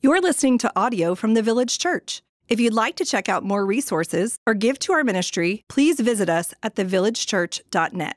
[0.00, 2.22] You're listening to audio from the Village Church.
[2.46, 6.28] If you'd like to check out more resources or give to our ministry, please visit
[6.28, 8.16] us at thevillagechurch.net.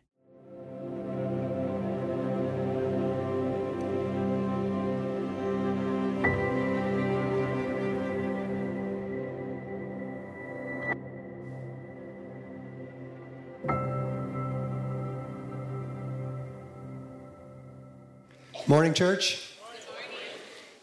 [18.67, 19.50] Morning, church.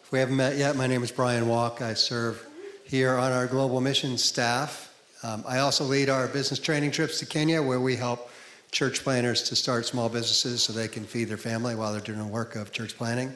[0.09, 1.83] If we haven't met yet, my name is Brian Walk.
[1.83, 2.43] I serve
[2.85, 4.91] here on our global mission staff.
[5.23, 8.31] Um, I also lead our business training trips to Kenya, where we help
[8.71, 12.21] church planners to start small businesses so they can feed their family while they're doing
[12.21, 13.35] the work of church planning.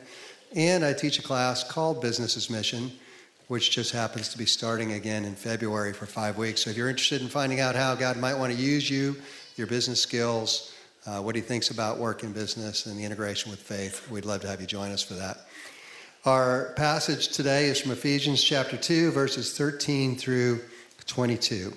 [0.57, 2.91] And I teach a class called Business as Mission,
[3.49, 6.63] which just happens to be starting again in February for five weeks.
[6.63, 9.15] So if you're interested in finding out how God might want to use you,
[9.57, 10.73] your business skills,
[11.05, 14.41] uh, what he thinks about work in business and the integration with faith, we'd love
[14.41, 15.37] to have you join us for that.
[16.25, 20.61] Our passage today is from Ephesians chapter 2, verses 13 through
[21.07, 21.73] 22.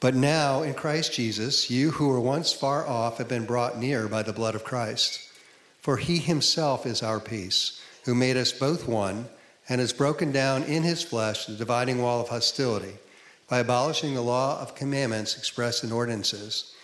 [0.00, 4.08] But now, in Christ Jesus, you who were once far off have been brought near
[4.08, 5.20] by the blood of Christ.
[5.82, 9.26] For he himself is our peace, who made us both one,
[9.68, 12.94] and has broken down in his flesh the dividing wall of hostility,
[13.50, 16.74] by abolishing the law of commandments expressed in ordinances,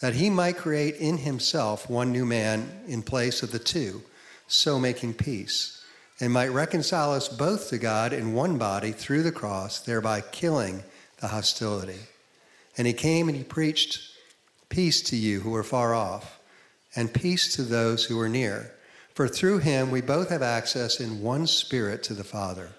[0.00, 4.00] that he might create in himself one new man in place of the two
[4.48, 5.84] so making peace,
[6.18, 10.82] and might reconcile us both to God in one body through the cross, thereby killing
[11.20, 12.00] the hostility.
[12.76, 14.00] And he came and he preached
[14.68, 16.40] peace to you who are far off,
[16.96, 18.72] and peace to those who are near.
[19.14, 22.70] For through him we both have access in one spirit to the Father.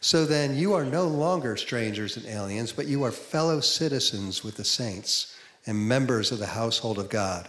[0.00, 4.56] So then you are no longer strangers and aliens, but you are fellow citizens with
[4.56, 5.34] the saints
[5.66, 7.48] and members of the household of God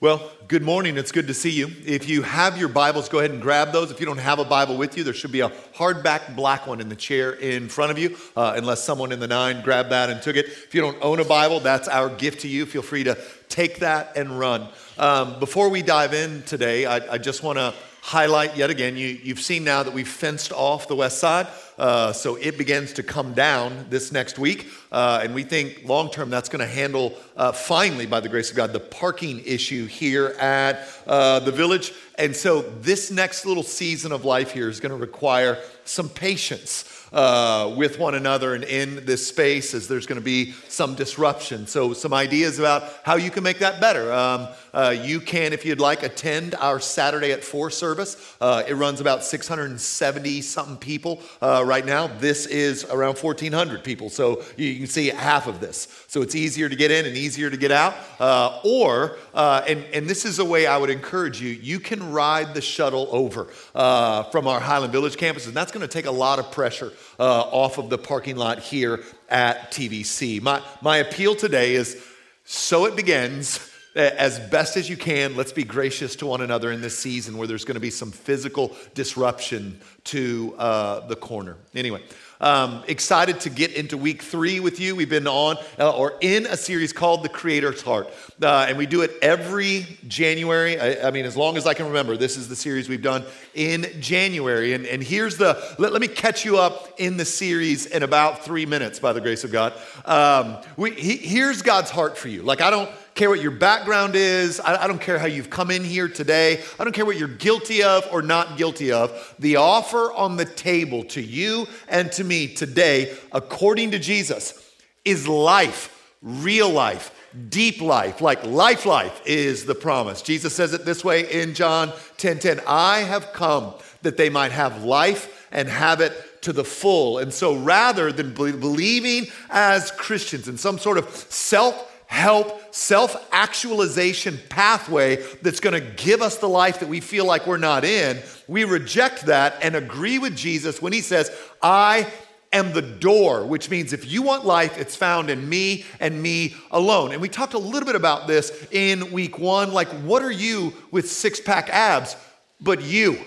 [0.00, 0.96] Well, good morning.
[0.96, 1.72] It's good to see you.
[1.84, 3.90] If you have your Bibles, go ahead and grab those.
[3.90, 6.80] If you don't have a Bible with you, there should be a hardback black one
[6.80, 10.08] in the chair in front of you, uh, unless someone in the nine grabbed that
[10.08, 10.46] and took it.
[10.46, 12.64] If you don't own a Bible, that's our gift to you.
[12.64, 14.68] Feel free to take that and run.
[14.98, 19.08] Um, before we dive in today, I, I just want to highlight yet again you,
[19.08, 21.48] you've seen now that we've fenced off the west side.
[21.76, 24.68] Uh, so it begins to come down this next week.
[24.90, 28.50] Uh, and we think long term that's going to handle, uh, finally, by the grace
[28.50, 31.92] of God, the parking issue here at uh, the village.
[32.18, 36.98] And so this next little season of life here is going to require some patience
[37.12, 41.66] uh, with one another and in this space as there's going to be some disruption.
[41.66, 44.12] So, some ideas about how you can make that better.
[44.12, 48.36] Um, uh, you can, if you'd like, attend our Saturday at 4 service.
[48.40, 52.06] Uh, it runs about 670 something people right now.
[52.06, 54.10] This is around 1,400 people.
[54.10, 56.04] So, you can see half of this.
[56.08, 57.94] So, it's easier to get in and easier to get out.
[58.18, 62.12] Uh, or, uh, and, and this is a way I would encourage you, you can
[62.12, 66.10] ride the shuttle over from our Highland Village campus, and that's going to take a
[66.10, 70.40] lot of pressure uh, off of the parking lot here at TVC.
[70.40, 72.02] My, my appeal today is
[72.44, 73.60] so it begins
[73.98, 77.48] as best as you can, let's be gracious to one another in this season where
[77.48, 81.56] there's going to be some physical disruption to uh, the corner.
[81.74, 82.02] Anyway,
[82.40, 84.94] um, excited to get into week three with you.
[84.94, 88.12] We've been on uh, or in a series called The Creator's Heart.
[88.40, 90.78] Uh, and we do it every January.
[90.78, 93.24] I, I, mean, as long as I can remember, this is the series we've done
[93.54, 94.74] in January.
[94.74, 98.44] And, and here's the, let, let me catch you up in the series in about
[98.44, 99.72] three minutes by the grace of God.
[100.04, 102.42] Um, we, he, here's God's heart for you.
[102.42, 104.60] Like, I don't, care what your background is.
[104.60, 106.62] I, I, don't care how you've come in here today.
[106.78, 109.34] I don't care what you're guilty of or not guilty of.
[109.40, 114.72] The offer on the table to you and to me today, according to Jesus,
[115.04, 117.12] is life, real life,
[117.48, 118.20] deep life.
[118.20, 120.22] Like life, life is the promise.
[120.22, 124.52] Jesus says it this way in John 10 10 I have come that they might
[124.52, 127.18] have life and have it to the full.
[127.18, 134.38] And so rather than believing as Christians in some sort of self help, self actualization
[134.48, 138.18] pathway that's going to give us the life that we feel like we're not in,
[138.48, 141.30] we reject that and agree with Jesus when he says,
[141.62, 142.10] I
[142.50, 146.56] am the door, which means if you want life, it's found in me and me
[146.70, 147.12] alone.
[147.12, 149.72] And we talked a little bit about this in week one.
[149.74, 152.16] Like, what are you with six pack abs,
[152.58, 153.18] but you?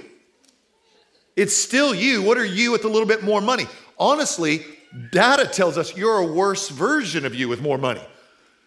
[1.35, 2.23] It's still you.
[2.23, 3.67] What are you with a little bit more money?
[3.99, 4.65] Honestly,
[5.11, 8.01] data tells us you're a worse version of you with more money.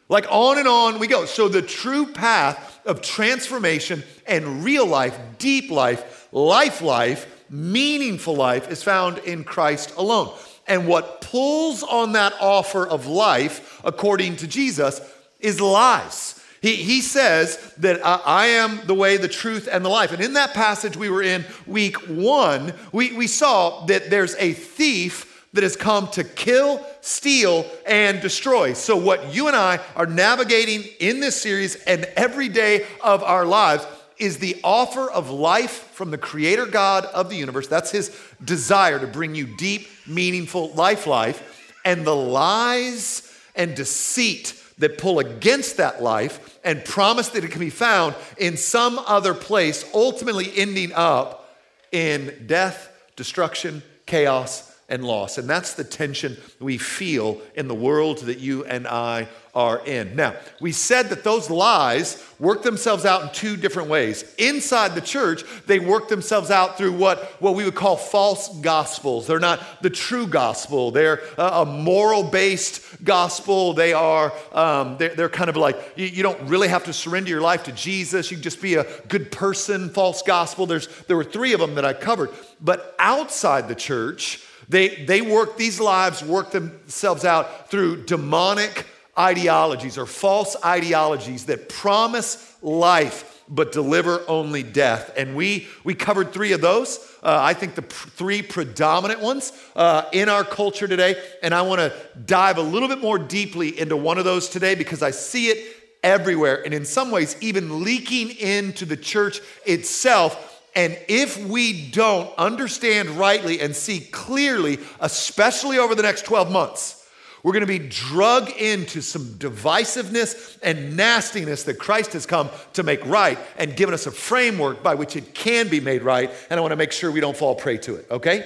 [0.09, 1.25] Like on and on we go.
[1.25, 8.71] So the true path of transformation and real life, deep life, life life, meaningful life
[8.71, 10.35] is found in Christ alone.
[10.67, 15.01] And what pulls on that offer of life, according to Jesus,
[15.41, 16.41] is lies.
[16.63, 20.13] He, he says that I, am the way, the truth, and the life.
[20.13, 24.55] And in that passage we were in week one, we, we saw that there's a
[24.55, 28.75] thief that has come to kill, steal, and destroy.
[28.75, 33.47] So, what you and I are navigating in this series and every day of our
[33.47, 33.87] lives
[34.19, 37.69] is the offer of life from the creator God of the universe.
[37.69, 41.73] That's his desire to bring you deep, meaningful life life.
[41.85, 47.61] And the lies and deceit that pull against that life and promise that it can
[47.61, 51.57] be found in some other place, ultimately ending up
[51.93, 55.39] in death, destruction, chaos, and loss.
[55.39, 60.17] And that's the tension we feel in the world that you and I are in.
[60.17, 64.25] Now, we said that those lies work themselves out in two different ways.
[64.37, 69.29] Inside the church, they work themselves out through what, what we would call false gospels.
[69.29, 73.75] They're not the true gospel, they're a moral based gospel.
[73.75, 77.31] They are, um, they're, they're, kind of like, you, you, don't really have to surrender
[77.31, 78.31] your life to Jesus.
[78.31, 80.67] You just be a good person, false gospel.
[80.67, 82.31] There's, there were three of them that I covered.
[82.61, 88.87] But outside the church, they, they work, these lives work themselves out through demonic
[89.19, 95.13] ideologies or false ideologies that promise life but deliver only death.
[95.17, 96.99] And we, we covered three of those.
[97.23, 101.23] Uh, I think the pr- three predominant ones uh, in our culture today.
[101.43, 101.93] And I want to
[102.25, 105.77] dive a little bit more deeply into one of those today because I see it
[106.03, 110.54] everywhere and in some ways even leaking into the church itself.
[110.75, 117.01] And if we don't understand rightly and see clearly, especially over the next 12 months,
[117.45, 122.83] we're going to be drug into some divisiveness and nastiness that Christ has come to
[122.83, 126.31] make right and given us a framework by which it can be made right.
[126.49, 128.41] And I want to make sure we don't fall prey to it, okay?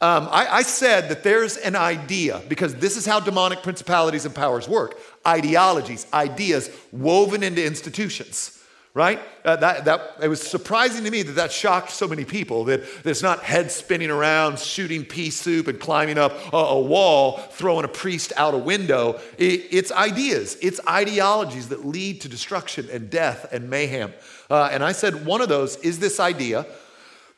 [0.00, 4.34] Um, I, I said that there's an idea, because this is how demonic principalities and
[4.34, 8.59] powers work ideologies, ideas woven into institutions
[8.92, 9.20] right?
[9.44, 12.80] Uh, that, that, it was surprising to me that that shocked so many people that,
[13.02, 17.38] that it's not head spinning around, shooting pea soup and climbing up a, a wall,
[17.52, 19.20] throwing a priest out a window.
[19.38, 24.12] It, it's ideas, it's ideologies that lead to destruction and death and mayhem.
[24.50, 26.66] Uh, and I said one of those is this idea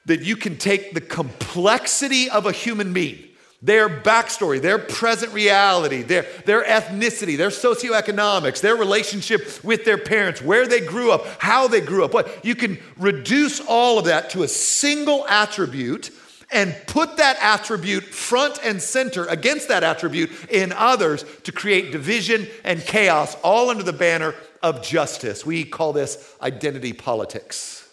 [0.06, 3.28] that you can take the complexity of a human being
[3.62, 10.43] their backstory, their present reality, their, their ethnicity, their socioeconomics, their relationship with their parents,
[10.43, 12.12] where they grew up, how they grew up.
[12.12, 16.11] What you can reduce all of that to a single attribute
[16.50, 22.47] and put that attribute front and center against that attribute in others to create division
[22.64, 25.47] and chaos, all under the banner of justice.
[25.47, 27.88] We call this identity politics.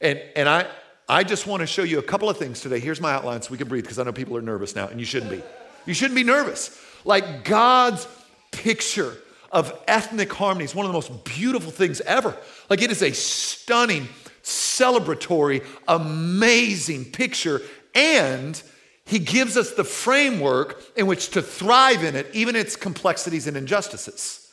[0.00, 0.66] And, and I,
[1.08, 2.80] I just want to show you a couple of things today.
[2.80, 5.00] Here's my outline so we can breathe because I know people are nervous now, and
[5.00, 5.42] you shouldn't be.
[5.86, 6.78] You shouldn't be nervous.
[7.04, 8.06] Like God's
[8.50, 9.16] picture
[9.50, 12.36] of ethnic harmony is one of the most beautiful things ever.
[12.68, 14.08] Like it is a stunning,
[14.42, 17.62] celebratory, amazing picture,
[17.94, 18.62] and
[19.06, 23.56] he gives us the framework in which to thrive in it, even its complexities and
[23.56, 24.52] injustices.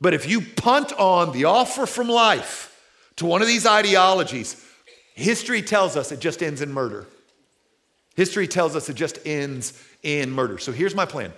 [0.00, 2.68] But if you punt on the offer from life
[3.16, 4.64] to one of these ideologies,
[5.14, 7.06] History tells us it just ends in murder.
[8.14, 10.58] History tells us it just ends in murder.
[10.58, 11.32] So here's my plan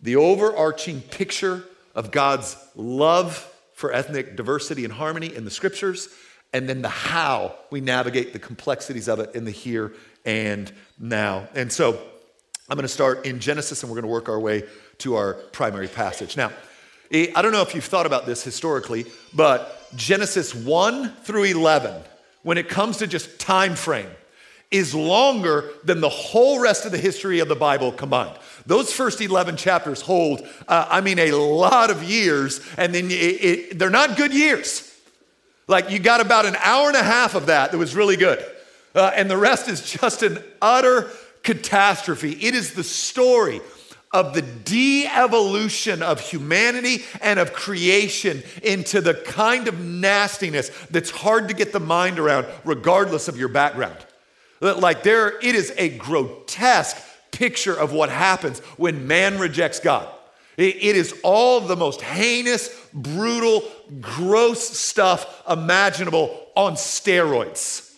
[0.00, 6.08] the overarching picture of God's love for ethnic diversity and harmony in the scriptures,
[6.52, 9.92] and then the how we navigate the complexities of it in the here
[10.24, 11.48] and now.
[11.54, 12.00] And so
[12.68, 14.64] I'm going to start in Genesis and we're going to work our way
[14.98, 16.36] to our primary passage.
[16.36, 16.52] Now,
[17.12, 22.02] I don't know if you've thought about this historically, but Genesis 1 through 11
[22.42, 24.10] when it comes to just time frame
[24.70, 28.36] is longer than the whole rest of the history of the Bible combined.
[28.66, 33.12] Those first 11 chapters hold, uh, I mean, a lot of years, and then it,
[33.12, 34.88] it, they're not good years.
[35.68, 38.44] Like you got about an hour and a half of that that was really good.
[38.94, 41.10] Uh, and the rest is just an utter
[41.42, 42.32] catastrophe.
[42.40, 43.60] It is the story
[44.12, 51.10] of the de evolution of humanity and of creation into the kind of nastiness that's
[51.10, 53.96] hard to get the mind around, regardless of your background.
[54.60, 56.96] Like, there, it is a grotesque
[57.32, 60.08] picture of what happens when man rejects God.
[60.58, 63.64] It is all the most heinous, brutal,
[64.00, 67.90] gross stuff imaginable on steroids.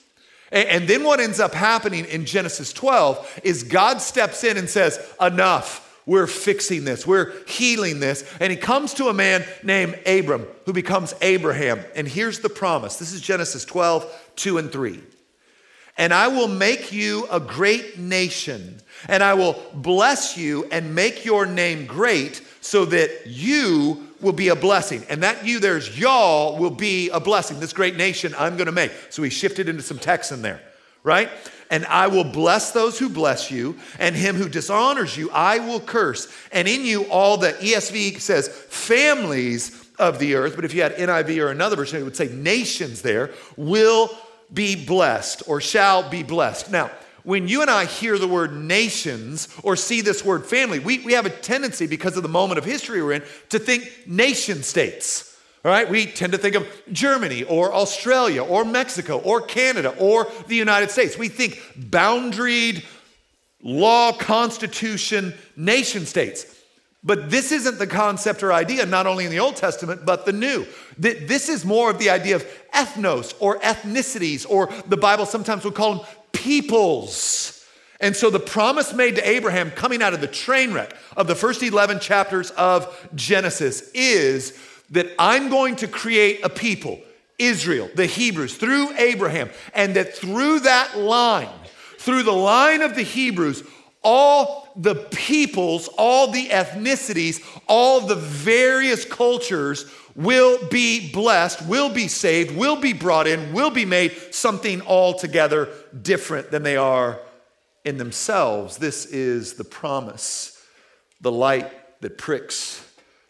[0.52, 5.04] And then what ends up happening in Genesis 12 is God steps in and says,
[5.20, 8.24] Enough we're fixing this, we're healing this.
[8.40, 11.80] And he comes to a man named Abram who becomes Abraham.
[11.94, 15.00] And here's the promise this is Genesis 12, 2 and 3.
[15.96, 21.24] And I will make you a great nation, and I will bless you and make
[21.24, 25.04] your name great so that you will be a blessing.
[25.08, 27.60] And that you, there's y'all, will be a blessing.
[27.60, 28.90] This great nation I'm gonna make.
[29.10, 30.60] So he shifted into some text in there,
[31.04, 31.30] right?
[31.74, 35.80] And I will bless those who bless you, and him who dishonors you, I will
[35.80, 36.32] curse.
[36.52, 40.94] And in you, all the ESV says families of the earth, but if you had
[40.94, 44.08] NIV or another version, it would say nations there, will
[44.52, 46.70] be blessed or shall be blessed.
[46.70, 46.92] Now,
[47.24, 51.14] when you and I hear the word nations or see this word family, we, we
[51.14, 55.33] have a tendency, because of the moment of history we're in, to think nation states.
[55.64, 60.30] All right, we tend to think of Germany or Australia or Mexico or Canada or
[60.46, 61.16] the United States.
[61.16, 62.84] We think boundaried
[63.62, 66.54] law, constitution, nation states.
[67.02, 70.32] But this isn't the concept or idea, not only in the Old Testament, but the
[70.32, 70.66] New.
[70.98, 75.74] This is more of the idea of ethnos or ethnicities, or the Bible sometimes would
[75.74, 77.64] call them peoples.
[78.00, 81.34] And so the promise made to Abraham coming out of the train wreck of the
[81.34, 84.58] first 11 chapters of Genesis is
[84.90, 87.00] that I'm going to create a people,
[87.38, 91.48] Israel, the Hebrews, through Abraham, and that through that line,
[91.98, 93.64] through the line of the Hebrews,
[94.02, 102.06] all the peoples, all the ethnicities, all the various cultures will be blessed, will be
[102.06, 105.70] saved, will be brought in, will be made something altogether
[106.02, 107.18] different than they are
[107.84, 108.76] in themselves.
[108.76, 110.62] This is the promise,
[111.20, 112.83] the light that pricks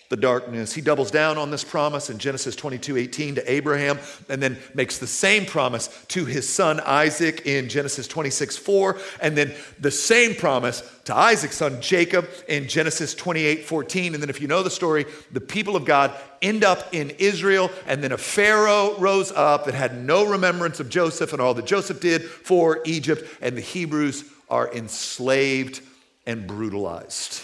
[0.08, 0.72] the darkness.
[0.72, 4.98] He doubles down on this promise in Genesis 22 18 to Abraham, and then makes
[4.98, 10.34] the same promise to his son Isaac in Genesis 26 4, and then the same
[10.34, 14.14] promise to Isaac's son Jacob in Genesis 28 14.
[14.14, 17.70] And then, if you know the story, the people of God end up in Israel,
[17.86, 21.66] and then a Pharaoh rose up that had no remembrance of Joseph and all that
[21.66, 25.80] Joseph did for Egypt, and the Hebrews are enslaved
[26.26, 27.40] and brutalized.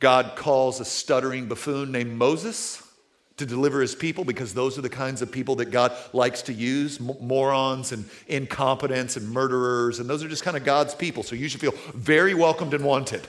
[0.00, 2.82] God calls a stuttering buffoon named Moses
[3.36, 6.52] to deliver his people because those are the kinds of people that God likes to
[6.52, 9.98] use morons and incompetents and murderers.
[9.98, 11.22] And those are just kind of God's people.
[11.22, 13.26] So you should feel very welcomed and wanted.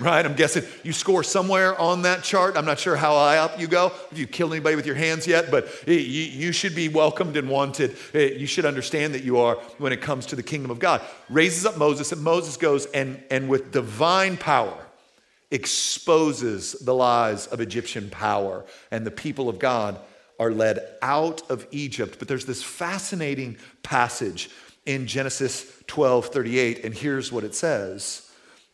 [0.00, 0.24] Right?
[0.24, 2.56] I'm guessing you score somewhere on that chart.
[2.56, 5.26] I'm not sure how high up you go, if you killed anybody with your hands
[5.26, 7.94] yet, but eh, you, should be welcomed and wanted.
[8.14, 11.02] Eh, you should understand that you are when it comes to the kingdom of God.
[11.28, 14.86] Raises up Moses, and Moses goes and, and with divine power
[15.52, 20.00] exposes the lies of Egyptian power, and the people of God
[20.40, 22.16] are led out of Egypt.
[22.18, 24.50] But there's this fascinating passage
[24.86, 28.28] in Genesis 12 38, and here's what it says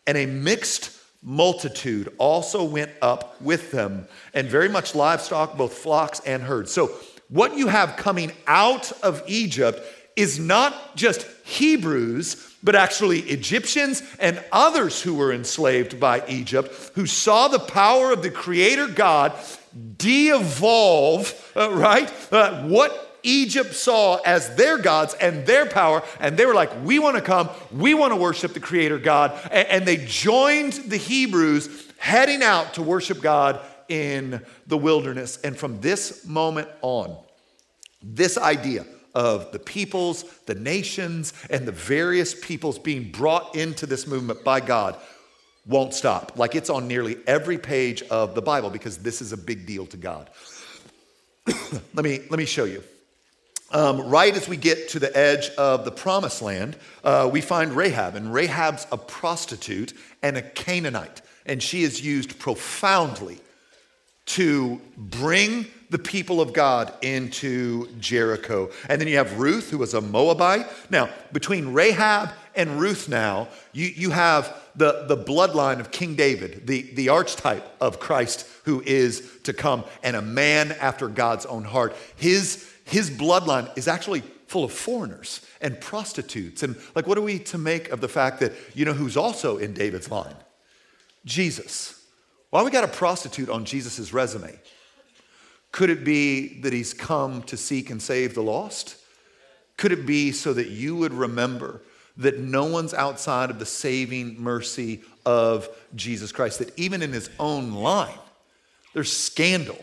[0.06, 6.20] And a mixed multitude also went up with them, and very much livestock, both flocks
[6.20, 6.73] and herds.
[6.73, 6.92] So,
[7.28, 9.80] what you have coming out of Egypt
[10.16, 17.06] is not just Hebrews but actually Egyptians and others who were enslaved by Egypt, who
[17.06, 19.32] saw the power of the Creator God
[19.96, 22.12] de evolve, uh, right?
[22.32, 26.98] Uh, what Egypt saw as their gods and their power, and they were like, We
[26.98, 29.38] want to come, we want to worship the Creator God.
[29.50, 35.38] And, and they joined the Hebrews heading out to worship God in the wilderness.
[35.42, 37.16] And from this moment on,
[38.02, 38.84] this idea,
[39.14, 44.60] of the peoples, the nations, and the various peoples being brought into this movement by
[44.60, 44.96] God
[45.66, 46.32] won't stop.
[46.36, 49.86] Like it's on nearly every page of the Bible because this is a big deal
[49.86, 50.30] to God.
[51.94, 52.82] let, me, let me show you.
[53.70, 57.72] Um, right as we get to the edge of the promised land, uh, we find
[57.72, 63.38] Rahab, and Rahab's a prostitute and a Canaanite, and she is used profoundly
[64.24, 68.71] to bring the people of God into Jericho.
[68.88, 70.66] And then you have Ruth, who was a Moabite.
[70.90, 76.66] Now, between Rahab and Ruth, now, you, you have the, the bloodline of King David,
[76.66, 81.64] the, the archetype of Christ who is to come, and a man after God's own
[81.64, 81.97] heart.
[82.16, 86.62] His, his bloodline is actually full of foreigners and prostitutes.
[86.62, 89.59] And like, what are we to make of the fact that, you know, who's also
[89.59, 90.37] in David's line?
[91.25, 92.04] Jesus.
[92.50, 94.59] Why we got a prostitute on Jesus' resume?
[95.72, 98.96] Could it be that he's come to seek and save the lost?
[99.76, 101.82] Could it be so that you would remember
[102.16, 106.58] that no one's outside of the saving mercy of Jesus Christ?
[106.58, 108.18] That even in his own line,
[108.94, 109.78] there's scandal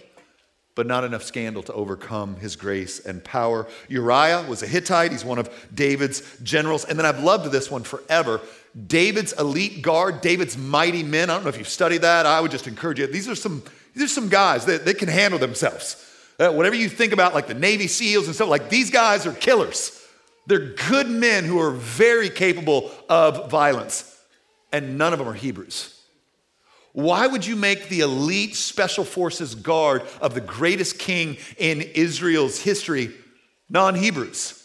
[0.75, 3.65] but not enough scandal to overcome his grace and power.
[3.87, 5.11] Uriah was a Hittite.
[5.11, 6.83] He's one of David's generals.
[6.83, 8.41] And then I've loved this one forever.
[8.87, 11.29] David's elite guard, David's mighty men.
[11.29, 12.25] I don't know if you've studied that.
[12.25, 13.07] I would just encourage you.
[13.07, 13.63] These are some,
[13.95, 16.01] these are some guys that, that can handle themselves.
[16.37, 19.31] Uh, whatever you think about, like the Navy SEALs and stuff, like these guys are
[19.31, 20.01] killers.
[20.47, 24.11] They're good men who are very capable of violence.
[24.71, 25.97] And none of them are Hebrews.
[26.91, 32.59] Why would you make the elite special forces guard of the greatest king in Israel's
[32.59, 33.11] history
[33.69, 34.61] non Hebrews?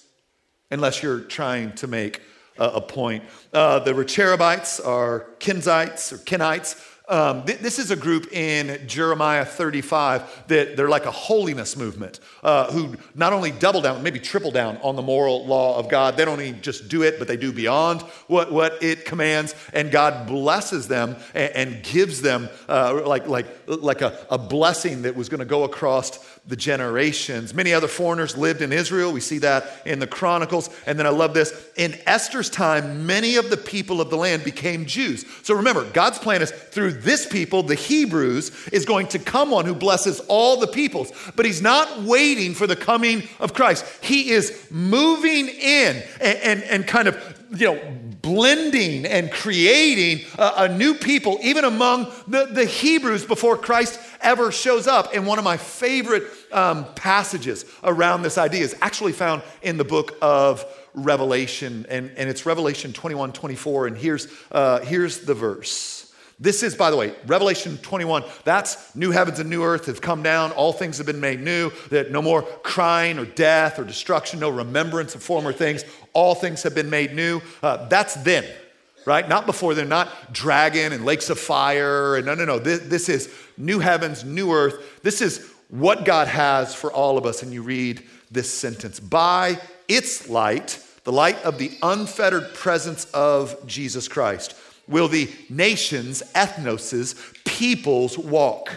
[0.73, 2.21] Unless you're trying to make
[2.59, 3.25] a, a point.
[3.53, 6.81] Uh, the Rechabites are Kenzites or Kenites.
[7.11, 12.21] Um, th- this is a group in Jeremiah 35 that they're like a holiness movement
[12.45, 16.17] uh, who not only double down, maybe triple down on the moral law of God.
[16.17, 19.57] They don't just do it, but they do beyond what, what it commands.
[19.73, 25.03] And God blesses them and, and gives them uh, like, like, like a, a blessing
[25.03, 27.53] that was going to go across the generations.
[27.55, 29.13] Many other foreigners lived in Israel.
[29.13, 30.71] We see that in the Chronicles.
[30.87, 31.69] And then I love this.
[31.77, 35.25] In Esther's time, many of the people of the land became Jews.
[35.43, 39.65] So remember, God's plan is through this people, the Hebrews, is going to come one
[39.65, 41.13] who blesses all the peoples.
[41.37, 43.85] But he's not waiting for the coming of Christ.
[44.03, 47.81] He is moving in and, and, and kind of, you know,
[48.23, 54.53] blending and creating a, a, new people, even among the, the Hebrews before Christ ever
[54.53, 55.15] shows up.
[55.15, 59.85] And one of my favorite um, passages around this idea is actually found in the
[59.85, 60.65] book of
[60.95, 63.87] Revelation, and, and it's Revelation 21 24.
[63.87, 66.00] And here's, uh, here's the verse.
[66.43, 68.25] This is, by the way, Revelation 21.
[68.45, 70.53] That's new heavens and new earth have come down.
[70.53, 71.71] All things have been made new.
[71.91, 75.85] That no more crying or death or destruction, no remembrance of former things.
[76.15, 77.43] All things have been made new.
[77.63, 78.47] Uh, that's then,
[79.05, 79.29] right?
[79.29, 82.17] Not before then, not dragon and lakes of fire.
[82.17, 82.59] And no, no, no.
[82.59, 85.03] This, this is new heavens, new earth.
[85.03, 87.43] This is what God has for all of us.
[87.43, 93.67] And you read this sentence By its light, the light of the unfettered presence of
[93.67, 94.55] Jesus Christ
[94.91, 98.73] will the nations, ethnoses, peoples walk.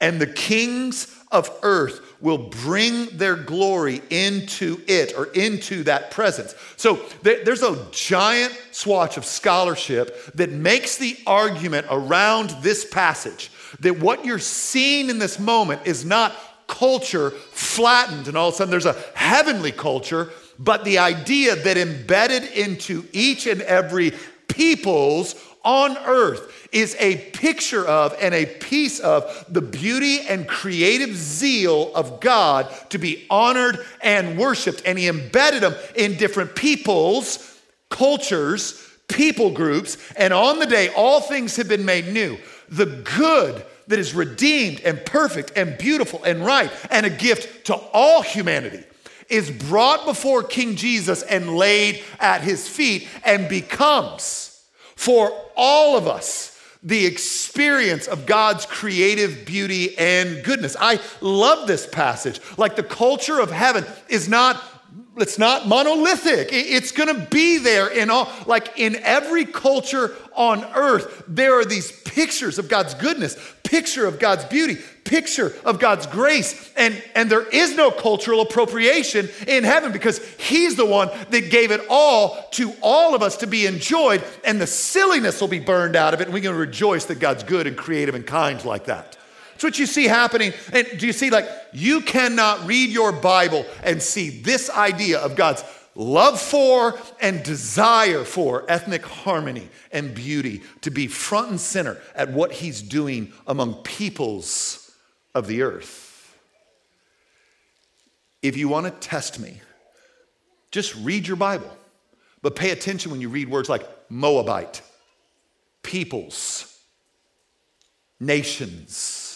[0.00, 6.54] And the kings of earth will bring their glory into it or into that presence.
[6.76, 13.98] So there's a giant swatch of scholarship that makes the argument around this passage that
[13.98, 16.34] what you're seeing in this moment is not
[16.66, 21.76] culture flattened and all of a sudden there's a heavenly culture, but the idea that
[21.76, 24.12] embedded into each and every
[24.58, 31.14] peoples on earth is a picture of and a piece of the beauty and creative
[31.14, 34.82] zeal of God to be honored and worshiped.
[34.84, 39.96] And He embedded them in different peoples, cultures, people groups.
[40.16, 42.36] And on the day, all things have been made new.
[42.68, 47.74] The good that is redeemed and perfect and beautiful and right and a gift to
[47.74, 48.82] all humanity
[49.28, 54.47] is brought before King Jesus and laid at his feet and becomes
[54.98, 60.76] for all of us the experience of God's creative beauty and goodness.
[60.78, 62.40] I love this passage.
[62.56, 64.60] Like the culture of heaven is not
[65.22, 66.48] it's not monolithic.
[66.52, 71.24] It's going to be there in all, like in every culture on earth.
[71.26, 76.72] There are these pictures of God's goodness, picture of God's beauty, picture of God's grace.
[76.76, 81.70] And, and there is no cultural appropriation in heaven because He's the one that gave
[81.70, 84.24] it all to all of us to be enjoyed.
[84.44, 86.24] And the silliness will be burned out of it.
[86.24, 89.16] And we can rejoice that God's good and creative and kind like that.
[89.58, 90.52] That's what you see happening.
[90.72, 95.34] And do you see, like, you cannot read your Bible and see this idea of
[95.34, 95.64] God's
[95.96, 102.30] love for and desire for ethnic harmony and beauty to be front and center at
[102.30, 104.94] what He's doing among peoples
[105.34, 106.38] of the earth.
[108.40, 109.60] If you want to test me,
[110.70, 111.76] just read your Bible,
[112.42, 114.82] but pay attention when you read words like Moabite,
[115.82, 116.78] peoples,
[118.20, 119.27] nations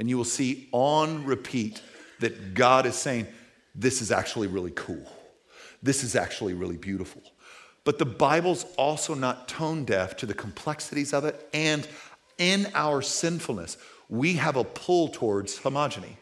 [0.00, 1.82] and you will see on repeat
[2.20, 3.28] that God is saying,
[3.74, 5.06] This is actually really cool.
[5.82, 7.22] This is actually really beautiful.
[7.84, 11.48] But the Bible's also not tone deaf to the complexities of it.
[11.52, 11.86] And
[12.38, 13.76] in our sinfulness,
[14.08, 16.16] we have a pull towards homogeny.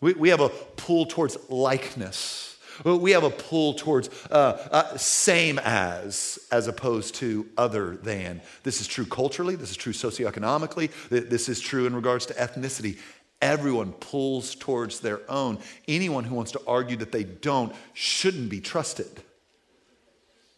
[0.00, 2.57] We, we have a pull towards likeness.
[2.84, 8.40] We have a pull towards uh, uh, same as, as opposed to other than.
[8.62, 12.98] This is true culturally, this is true socioeconomically, this is true in regards to ethnicity.
[13.40, 15.58] Everyone pulls towards their own.
[15.86, 19.22] Anyone who wants to argue that they don't shouldn't be trusted.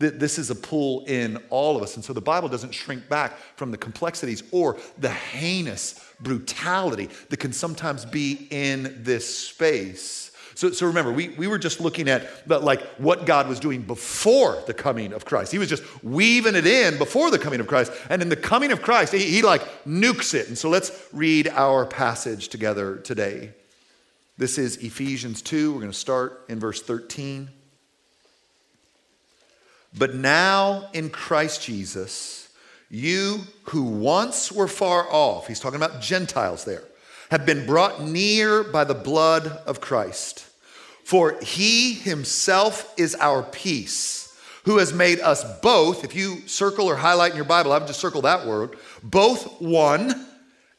[0.00, 1.96] This is a pull in all of us.
[1.96, 7.36] And so the Bible doesn't shrink back from the complexities or the heinous brutality that
[7.36, 10.29] can sometimes be in this space.
[10.54, 14.62] So, so remember, we, we were just looking at like what God was doing before
[14.66, 15.52] the coming of Christ.
[15.52, 17.92] He was just weaving it in before the coming of Christ.
[18.08, 20.48] And in the coming of Christ, he, he like nukes it.
[20.48, 23.52] And so let's read our passage together today.
[24.38, 25.72] This is Ephesians 2.
[25.72, 27.50] We're going to start in verse 13.
[29.96, 32.48] But now in Christ Jesus,
[32.90, 36.84] you who once were far off, he's talking about Gentiles there,
[37.30, 40.46] have been brought near by the blood of Christ.
[41.04, 46.96] For he himself is our peace, who has made us both, if you circle or
[46.96, 50.26] highlight in your Bible, I would just circle that word, both one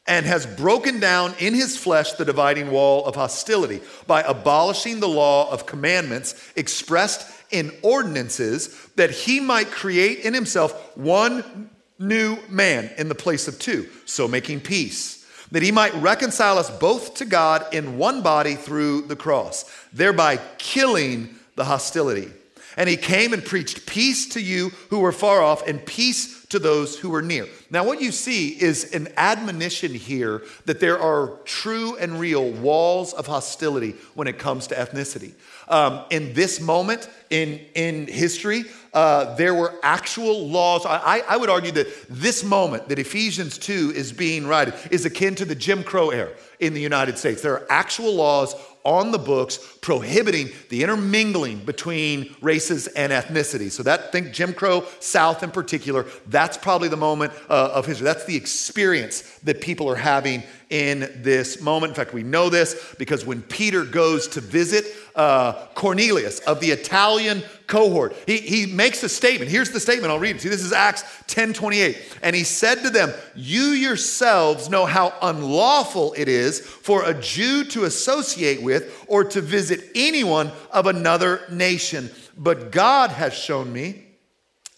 [0.06, 5.08] and has broken down in his flesh the dividing wall of hostility by abolishing the
[5.08, 12.90] law of commandments expressed in ordinances, that he might create in himself one new man
[12.98, 15.21] in the place of two, so making peace,
[15.52, 20.38] that he might reconcile us both to God in one body through the cross, thereby
[20.58, 22.32] killing the hostility.
[22.76, 26.58] And he came and preached peace to you who were far off and peace to
[26.58, 27.46] those who were near.
[27.70, 33.12] Now, what you see is an admonition here that there are true and real walls
[33.12, 35.32] of hostility when it comes to ethnicity.
[35.68, 40.84] Um, in this moment in, in history, uh, there were actual laws.
[40.84, 45.34] I, I would argue that this moment that Ephesians 2 is being written is akin
[45.36, 47.42] to the Jim Crow era in the United States.
[47.42, 53.70] There are actual laws on the books prohibiting the intermingling between races and ethnicity.
[53.70, 58.04] So that think Jim Crow South in particular, that's probably the moment uh, of history.
[58.04, 60.42] That's the experience that people are having
[60.72, 61.90] in this moment.
[61.90, 66.70] In fact, we know this because when Peter goes to visit uh, Cornelius of the
[66.70, 69.50] Italian cohort, he, he makes a statement.
[69.50, 70.10] Here's the statement.
[70.10, 70.40] I'll read it.
[70.40, 72.16] See, this is Acts 10 28.
[72.22, 77.64] And he said to them, You yourselves know how unlawful it is for a Jew
[77.64, 82.10] to associate with or to visit anyone of another nation.
[82.38, 84.06] But God has shown me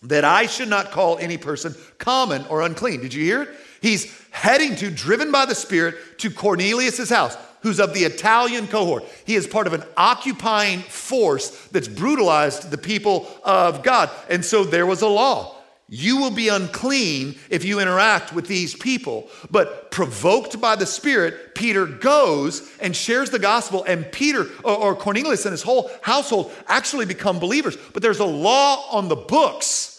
[0.03, 3.01] that I should not call any person common or unclean.
[3.01, 3.49] Did you hear it?
[3.85, 9.05] He's heading to, driven by the Spirit, to Cornelius' house, who's of the Italian cohort.
[9.27, 14.09] He is part of an occupying force that's brutalized the people of God.
[14.31, 15.55] And so there was a law.
[15.87, 19.29] You will be unclean if you interact with these people.
[19.51, 25.45] But provoked by the Spirit, Peter goes and shares the gospel, and Peter or, Cornelius
[25.45, 27.77] and his whole household actually become believers.
[27.93, 29.94] But there's a law on the books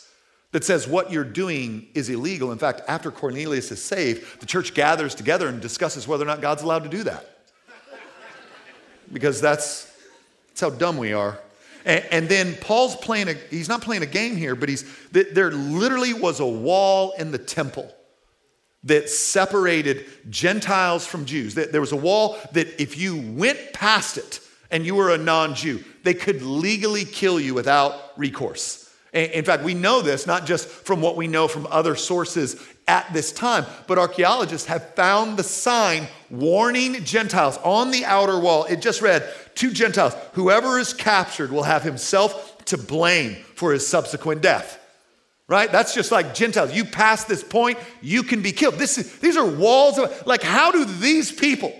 [0.56, 2.54] that says what you're doing is illegal.
[2.54, 6.40] In fact, after Cornelius is saved, the church gathers together and discusses whether or not
[6.40, 7.30] God's allowed to do that.
[9.12, 9.94] Because that's,
[10.48, 11.38] that's how dumb we are.
[11.84, 15.52] And, and then Paul's playing a, he's not playing a game here, but he's, there
[15.52, 17.94] literally was a wall in the temple
[18.86, 21.54] that separated Gentiles from Jews.
[21.56, 24.40] There was a wall that if you went past it
[24.72, 28.85] and you were a non Jew, they could legally kill you without recourse.
[29.16, 33.12] In fact, we know this not just from what we know from other sources at
[33.14, 38.66] this time, but archaeologists have found the sign warning Gentiles on the outer wall.
[38.66, 43.88] It just read to Gentiles, whoever is captured will have himself to blame for his
[43.88, 44.80] subsequent death.
[45.48, 45.72] Right?
[45.72, 46.74] That's just like Gentiles.
[46.74, 48.76] You pass this point, you can be killed.
[48.76, 51.74] This is, these are walls of, like, how do these people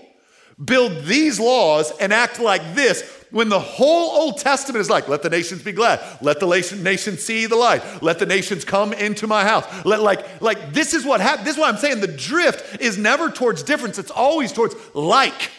[0.64, 5.22] build these laws and act like this when the whole Old Testament is like, let
[5.22, 9.26] the nations be glad, let the nations see the light, let the nations come into
[9.26, 9.66] my house.
[9.84, 11.46] Let, like, like this is what happened.
[11.46, 12.00] This is what I'm saying.
[12.00, 15.50] The drift is never towards difference, it's always towards like.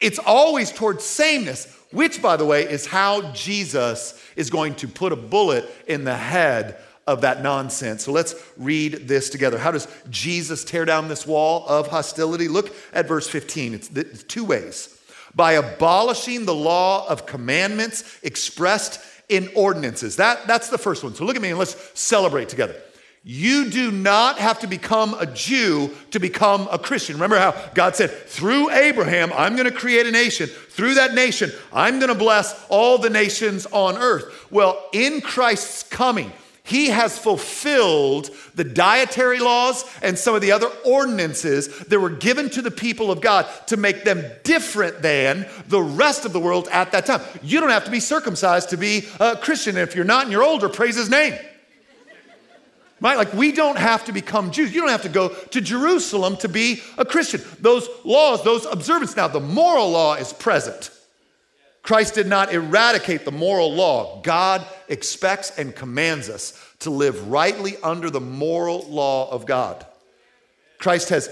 [0.00, 5.12] It's always towards sameness, which, by the way, is how Jesus is going to put
[5.12, 8.04] a bullet in the head of that nonsense.
[8.04, 9.56] So let's read this together.
[9.56, 12.48] How does Jesus tear down this wall of hostility?
[12.48, 13.74] Look at verse 15.
[13.74, 15.00] It's, it's two ways
[15.34, 20.16] by abolishing the law of commandments expressed in ordinances.
[20.16, 21.14] That, that's the first one.
[21.14, 22.76] So look at me and let's celebrate together.
[23.26, 27.16] You do not have to become a Jew to become a Christian.
[27.16, 30.46] Remember how God said, through Abraham, I'm going to create a nation.
[30.46, 34.46] Through that nation, I'm going to bless all the nations on earth.
[34.50, 36.32] Well, in Christ's coming,
[36.66, 42.48] he has fulfilled the dietary laws and some of the other ordinances that were given
[42.48, 46.68] to the people of God to make them different than the rest of the world
[46.72, 47.20] at that time.
[47.42, 49.76] You don't have to be circumcised to be a Christian.
[49.76, 51.38] If you're not and you're older, praise his name.
[52.98, 53.18] Right?
[53.18, 54.74] Like we don't have to become Jews.
[54.74, 57.42] You don't have to go to Jerusalem to be a Christian.
[57.60, 59.16] Those laws, those observances.
[59.16, 60.90] Now, the moral law is present.
[61.84, 64.22] Christ did not eradicate the moral law.
[64.22, 69.86] God expects and commands us to live rightly under the moral law of God.
[70.78, 71.28] Christ has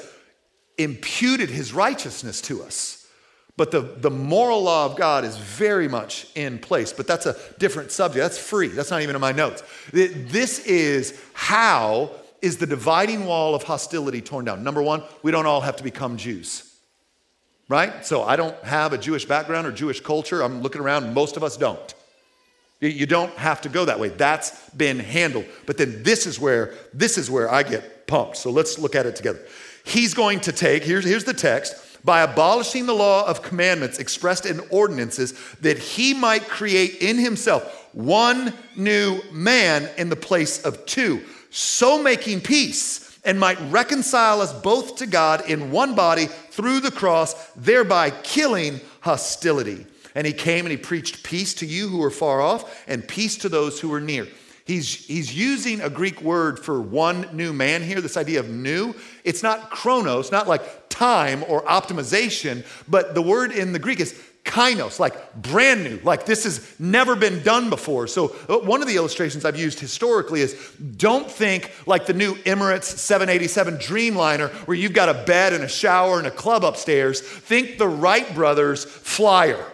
[0.77, 3.09] imputed his righteousness to us.
[3.57, 6.93] But the, the moral law of God is very much in place.
[6.93, 8.23] But that's a different subject.
[8.23, 8.69] That's free.
[8.69, 9.63] That's not even in my notes.
[9.91, 12.11] This is how
[12.43, 14.63] is the dividing wall of hostility torn down.
[14.63, 16.72] Number one, we don't all have to become Jews.
[17.69, 18.05] Right?
[18.05, 20.43] So I don't have a Jewish background or Jewish culture.
[20.43, 21.95] I'm looking around, most of us don't.
[22.81, 24.09] You don't have to go that way.
[24.09, 25.47] That's been handled.
[25.67, 28.37] But then this is where this is where I get pumped.
[28.37, 29.41] So let's look at it together.
[29.85, 34.47] He's going to take, here's, here's the text by abolishing the law of commandments expressed
[34.47, 40.85] in ordinances, that he might create in himself one new man in the place of
[40.87, 46.81] two, so making peace and might reconcile us both to God in one body through
[46.81, 49.87] the cross, thereby killing hostility.
[50.15, 53.39] And he came and he preached peace to you who are far off and peace
[53.39, 54.29] to those who are near.
[54.65, 58.95] He's, he's using a Greek word for one new man here, this idea of new.
[59.25, 64.23] It's not chronos, not like time or optimization, but the word in the Greek is
[64.45, 68.07] kainos, like brand new, like this has never been done before.
[68.07, 70.55] So, uh, one of the illustrations I've used historically is
[70.97, 75.69] don't think like the new Emirates 787 Dreamliner, where you've got a bed and a
[75.69, 77.21] shower and a club upstairs.
[77.21, 79.65] Think the Wright brothers flyer.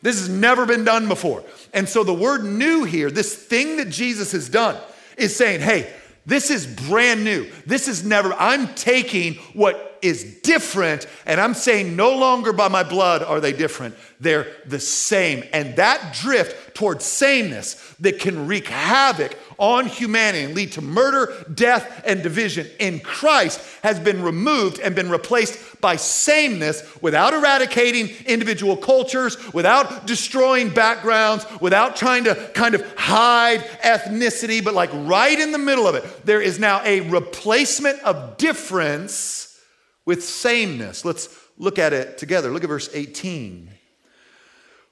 [0.00, 1.44] This has never been done before.
[1.72, 4.76] And so the word new here, this thing that Jesus has done,
[5.16, 5.92] is saying, hey,
[6.24, 7.50] this is brand new.
[7.66, 12.82] This is never, I'm taking what is different and I'm saying no longer by my
[12.82, 13.94] blood are they different.
[14.20, 15.44] They're the same.
[15.52, 21.44] And that drift towards sameness that can wreak havoc on humanity and lead to murder,
[21.54, 28.08] death, and division in Christ has been removed and been replaced by sameness without eradicating
[28.24, 35.38] individual cultures, without destroying backgrounds, without trying to kind of hide ethnicity, but like right
[35.38, 39.60] in the middle of it, there is now a replacement of difference
[40.06, 41.04] with sameness.
[41.04, 42.50] Let's look at it together.
[42.50, 43.68] Look at verse 18.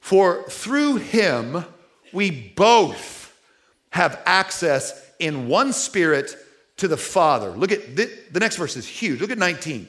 [0.00, 1.64] For through him
[2.12, 3.34] we both
[3.90, 6.36] have access in one spirit
[6.78, 7.50] to the Father.
[7.50, 9.20] Look at the, the next verse is huge.
[9.20, 9.86] Look at 19.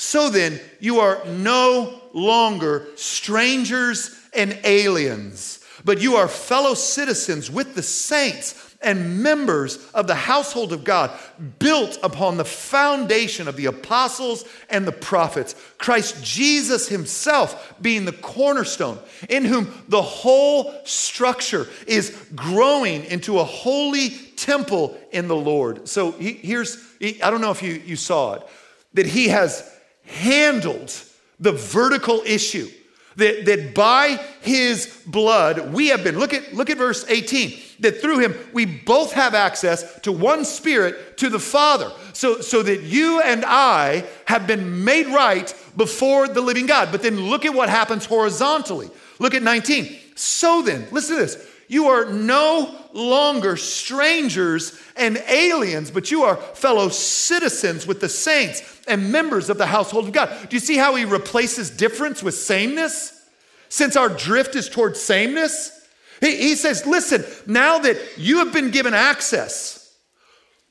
[0.00, 7.74] So then, you are no longer strangers and aliens, but you are fellow citizens with
[7.74, 11.10] the saints and members of the household of God,
[11.58, 18.12] built upon the foundation of the apostles and the prophets, Christ Jesus himself being the
[18.12, 25.86] cornerstone, in whom the whole structure is growing into a holy temple in the Lord.
[25.90, 28.46] So he, here's, he, I don't know if you, you saw it,
[28.94, 29.76] that he has
[30.10, 30.92] handled
[31.38, 32.68] the vertical issue
[33.16, 38.00] that, that by his blood we have been, look at, look at verse 18, that
[38.00, 41.90] through him we both have access to one spirit to the Father.
[42.12, 46.90] So, so that you and I have been made right before the living God.
[46.92, 48.90] But then look at what happens horizontally.
[49.18, 49.96] Look at 19.
[50.16, 51.49] So then, listen to this.
[51.70, 58.80] You are no longer strangers and aliens, but you are fellow citizens with the saints
[58.88, 60.48] and members of the household of God.
[60.48, 63.24] Do you see how he replaces difference with sameness?
[63.68, 65.88] Since our drift is towards sameness,
[66.20, 69.96] he, he says, listen, now that you have been given access,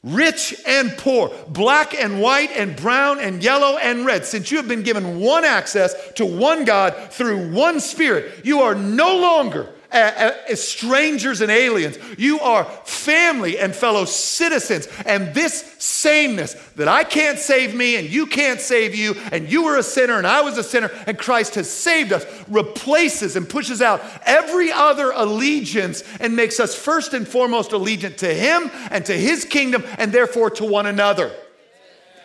[0.04, 4.68] rich and poor, black and white and brown and yellow and red, since you have
[4.68, 10.65] been given one access to one God through one Spirit, you are no longer as
[10.67, 11.97] strangers and aliens.
[12.17, 14.88] You are family and fellow citizens.
[15.06, 19.63] And this sameness that I can't save me and you can't save you, and you
[19.63, 23.49] were a sinner and I was a sinner, and Christ has saved us, replaces and
[23.49, 29.06] pushes out every other allegiance and makes us first and foremost allegiant to Him and
[29.06, 31.32] to His kingdom and therefore to one another.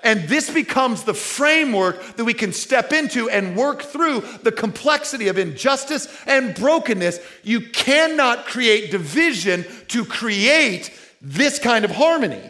[0.04, 5.28] And this becomes the framework that we can step into and work through the complexity
[5.28, 7.18] of injustice and brokenness.
[7.42, 12.42] You cannot create division to create this kind of harmony.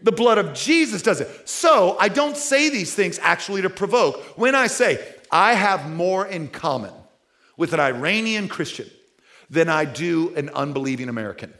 [0.00, 1.48] The blood of Jesus does it.
[1.48, 4.38] So I don't say these things actually to provoke.
[4.38, 6.94] When I say I have more in common
[7.58, 8.88] with an Iranian Christian
[9.50, 11.52] than I do an unbelieving American,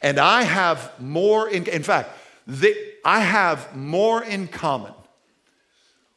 [0.00, 2.10] and I have more in, in fact,
[3.04, 4.92] I have more in common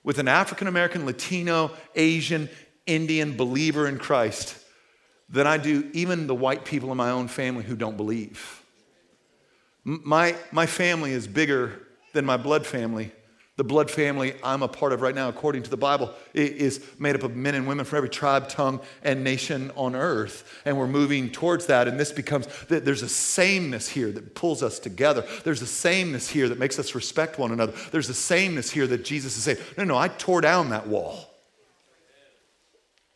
[0.04, 2.50] with an African American, Latino, Asian,
[2.86, 4.58] Indian believer in Christ
[5.30, 8.62] than I do even the white people in my own family who don't believe.
[9.84, 11.82] My, my family is bigger
[12.14, 13.12] than my blood family,
[13.58, 17.16] The blood family I'm a part of right now, according to the Bible, is made
[17.16, 20.62] up of men and women from every tribe, tongue, and nation on earth.
[20.66, 21.88] And we're moving towards that.
[21.88, 25.26] And this becomes, there's a sameness here that pulls us together.
[25.46, 27.74] There's a sameness here that makes us respect one another.
[27.92, 31.35] There's a sameness here that Jesus is saying, no, no, I tore down that wall.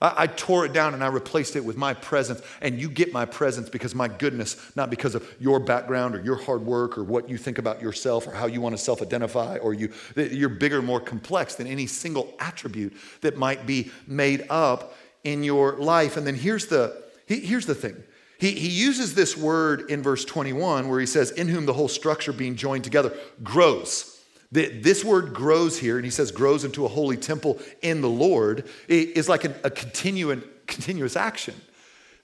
[0.01, 2.41] I, I, tore it down and I replaced it with my presence.
[2.61, 6.37] And you get my presence because my goodness, not because of your background or your
[6.37, 9.57] hard work or what you think about yourself or how you want to self identify
[9.57, 9.91] or you.
[10.15, 15.77] You're bigger, more complex than any single attribute that might be made up in your
[15.77, 16.17] life.
[16.17, 18.01] And then here's the, here's the thing.
[18.39, 21.89] He, he uses this word in verse 21 where he says, In whom the whole
[21.89, 24.18] structure being joined together grows.
[24.51, 28.67] This word grows here, and he says grows into a holy temple in the Lord,
[28.87, 31.55] is like a, continuous action.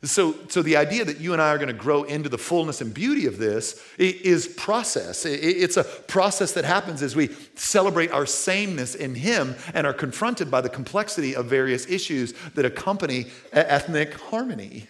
[0.03, 2.81] So, so the idea that you and I are going to grow into the fullness
[2.81, 5.25] and beauty of this is process.
[5.25, 10.51] It's a process that happens as we celebrate our sameness in Him and are confronted
[10.51, 14.87] by the complexity of various issues that accompany ethnic harmony.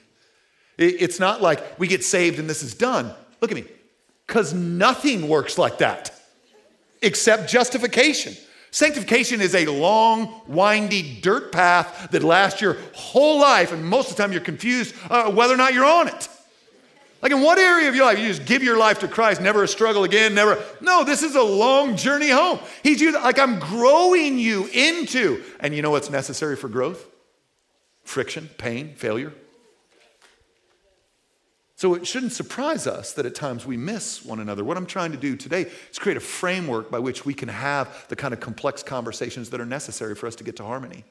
[0.78, 3.13] It's not like we get saved and this is done.
[3.41, 3.65] Look at me,
[4.26, 6.14] because nothing works like that
[7.06, 8.36] except justification.
[8.72, 14.18] Sanctification is a long, windy dirt path that lasts your whole life, and most of
[14.18, 16.28] the time you're confused uh, whether or not you're on it.
[17.22, 19.63] Like, in what area of your life you just give your life to Christ, never
[19.63, 20.62] a struggle again, never.
[20.82, 22.60] No, this is a long journey home.
[22.84, 27.08] He's you, like, I'm growing you into, and you know what's necessary for growth?
[28.04, 29.34] Friction, pain, failure.
[31.86, 34.63] So it shouldn't surprise us that at times we miss one another.
[34.63, 38.08] What I'm trying to do today is create a framework by which we can have
[38.08, 41.04] the kind of complex conversations that are necessary for us to get to harmony.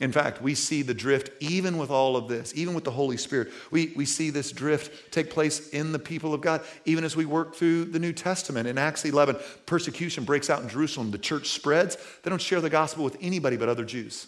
[0.00, 3.16] In fact, we see the drift even with all of this, even with the Holy
[3.16, 3.52] Spirit.
[3.70, 7.24] We, we see this drift take place in the people of God, even as we
[7.24, 8.66] work through the New Testament.
[8.66, 11.12] In Acts 11, persecution breaks out in Jerusalem.
[11.12, 11.96] The church spreads.
[12.24, 14.26] They don't share the gospel with anybody but other Jews.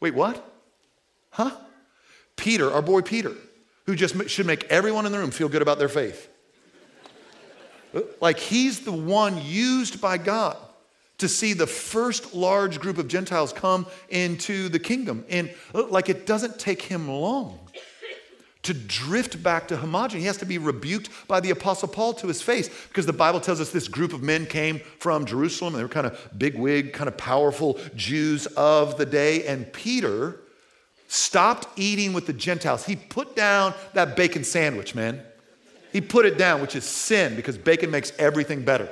[0.00, 0.42] Wait, what?
[1.32, 1.54] Huh?
[2.36, 3.32] Peter, our boy Peter,
[3.86, 6.28] who just should make everyone in the room feel good about their faith.
[8.20, 10.56] Like he's the one used by God
[11.18, 15.24] to see the first large group of Gentiles come into the kingdom.
[15.28, 17.60] And uh, like it doesn't take him long
[18.62, 20.18] to drift back to homogeny.
[20.18, 23.40] He has to be rebuked by the Apostle Paul to his face because the Bible
[23.40, 25.74] tells us this group of men came from Jerusalem.
[25.74, 29.46] They were kind of big wig, kind of powerful Jews of the day.
[29.46, 30.41] And Peter
[31.12, 32.86] stopped eating with the Gentiles.
[32.86, 35.20] He put down that bacon sandwich, man.
[35.92, 38.88] He put it down, which is sin because bacon makes everything better.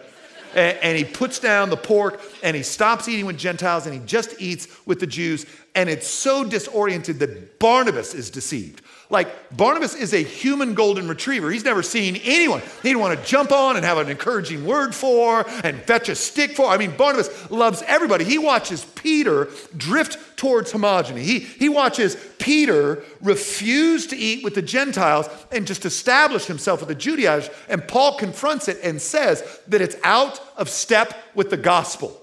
[0.54, 4.04] And, and, he puts down the pork and he stops eating with Gentiles and he
[4.04, 5.46] just eats with the Jews.
[5.74, 8.82] And it's so disoriented that Barnabas is deceived.
[9.10, 11.50] Like, Barnabas is a human golden retriever.
[11.50, 15.44] He's never seen anyone he'd want to jump on and have an encouraging word for
[15.64, 16.66] and fetch a stick for.
[16.66, 18.24] I mean, Barnabas loves everybody.
[18.24, 21.22] He watches Peter drift towards homogeny.
[21.22, 26.88] He, he watches Peter refuse to eat with the Gentiles and just establish himself with
[26.88, 27.52] the Judaizers.
[27.68, 32.16] And Paul confronts it and says that it's out of step with the gospel.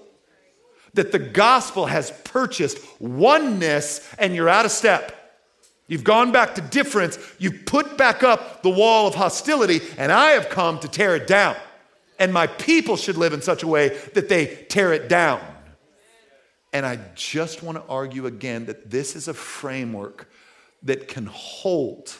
[0.94, 5.16] That the gospel has purchased oneness and you're out of step.
[5.88, 7.18] You've gone back to difference.
[7.38, 11.26] You've put back up the wall of hostility, and I have come to tear it
[11.26, 11.56] down.
[12.18, 15.40] And my people should live in such a way that they tear it down.
[16.74, 20.30] And I just want to argue again that this is a framework
[20.82, 22.14] that can hold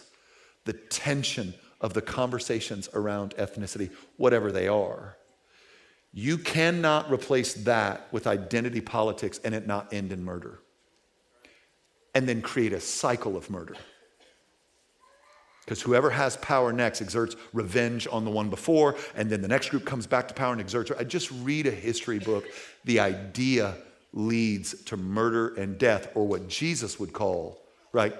[0.64, 5.16] the tension of the conversations around ethnicity, whatever they are.
[6.12, 10.60] You cannot replace that with identity politics and it not end in murder
[12.18, 13.76] and then create a cycle of murder.
[15.60, 19.68] Because whoever has power next exerts revenge on the one before, and then the next
[19.68, 20.90] group comes back to power and exerts.
[20.98, 22.44] I just read a history book.
[22.84, 23.76] The idea
[24.12, 28.16] leads to murder and death, or what Jesus would call, right?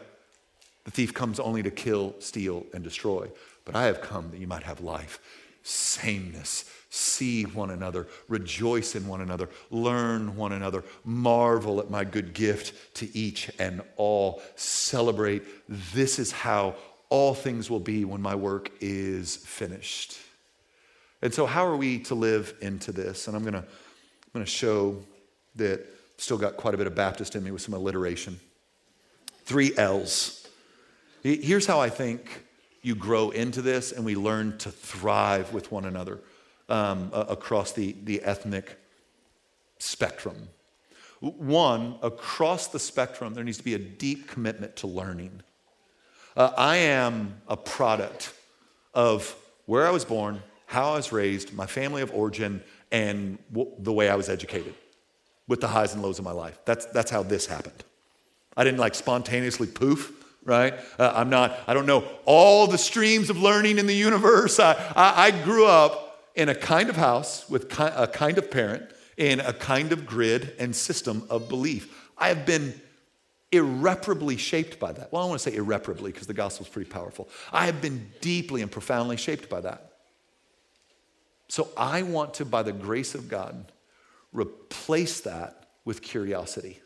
[0.84, 3.28] The thief comes only to kill, steal, and destroy.
[3.64, 5.18] But I have come that you might have life,
[5.64, 12.32] sameness, see one another, rejoice in one another, learn one another, marvel at my good
[12.32, 15.42] gift to each and all, celebrate.
[15.94, 16.76] This is how
[17.10, 20.18] all things will be when my work is finished.
[21.20, 23.26] And so, how are we to live into this?
[23.26, 23.64] And I'm going to
[24.28, 25.02] I'm going to show
[25.56, 28.38] that I've still got quite a bit of Baptist in me with some alliteration.
[29.44, 30.46] Three L's.
[31.22, 32.44] Here's how I think
[32.82, 36.20] you grow into this and we learn to thrive with one another
[36.68, 38.78] um, across the, the ethnic
[39.78, 40.48] spectrum.
[41.20, 45.42] One, across the spectrum, there needs to be a deep commitment to learning.
[46.36, 48.32] Uh, I am a product
[48.94, 49.34] of
[49.66, 52.62] where I was born how I was raised, my family of origin,
[52.92, 54.74] and w- the way I was educated
[55.48, 56.58] with the highs and lows of my life.
[56.66, 57.84] That's, that's how this happened.
[58.54, 60.12] I didn't like spontaneously poof,
[60.44, 60.74] right?
[60.98, 64.60] Uh, I'm not, I don't know all the streams of learning in the universe.
[64.60, 66.07] I, I, I grew up
[66.38, 70.54] in a kind of house with a kind of parent in a kind of grid
[70.60, 72.08] and system of belief.
[72.16, 72.80] I have been
[73.50, 75.12] irreparably shaped by that.
[75.12, 77.28] Well, I want to say irreparably because the gospel is pretty powerful.
[77.52, 79.94] I have been deeply and profoundly shaped by that.
[81.48, 83.72] So I want to, by the grace of God,
[84.32, 86.78] replace that with curiosity.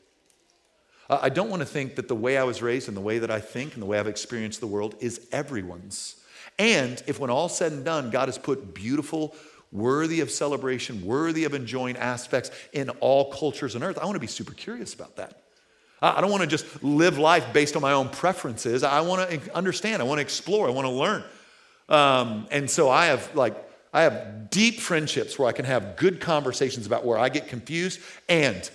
[1.11, 3.31] I don't want to think that the way I was raised and the way that
[3.31, 6.22] I think and the way I've experienced the world is everyone's.
[6.59, 9.35] And if, when all's said and done, God has put beautiful,
[9.71, 14.21] worthy of celebration, worthy of enjoying aspects in all cultures on earth, I want to
[14.21, 15.43] be super curious about that.
[16.03, 18.83] I don't want to just live life based on my own preferences.
[18.83, 20.03] I want to understand.
[20.03, 20.67] I want to explore.
[20.67, 21.23] I want to learn.
[21.89, 23.55] Um, and so I have like
[23.93, 28.01] I have deep friendships where I can have good conversations about where I get confused
[28.29, 28.69] and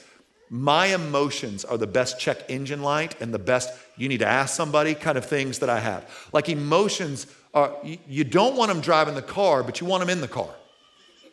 [0.50, 4.56] my emotions are the best check engine light and the best you need to ask
[4.56, 6.10] somebody kind of things that I have.
[6.32, 7.76] Like emotions Uh, are
[8.08, 10.54] you don't want them driving the car, but you want them in the car.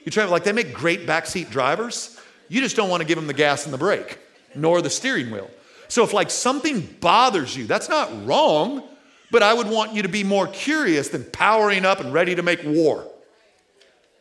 [0.05, 2.19] You try like they make great backseat drivers.
[2.49, 4.19] You just don't want to give them the gas and the brake,
[4.55, 5.51] nor the steering wheel.
[5.89, 8.83] So if like something bothers you, that's not wrong,
[9.31, 12.43] but I would want you to be more curious than powering up and ready to
[12.43, 13.11] make war.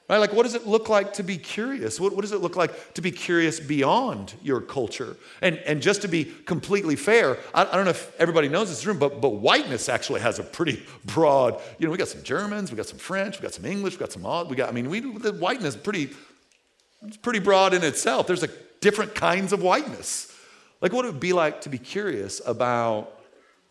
[0.10, 0.18] Right?
[0.18, 1.98] Like, what does it look like to be curious?
[2.00, 5.16] What, what, does it look like to be curious beyond your culture?
[5.42, 8.86] And, and just to be completely fair, I, I don't know if everybody knows this
[8.86, 12.70] room, but, but whiteness actually has a pretty broad, you know, we got some Germans,
[12.70, 14.74] we got some French, we got some English, we got some, odd, we got, I
[14.74, 16.10] mean, we, the whiteness pretty,
[17.04, 18.28] it's pretty broad in itself.
[18.28, 20.36] There's like different kinds of whiteness.
[20.82, 23.13] Like, what would it would be like to be curious about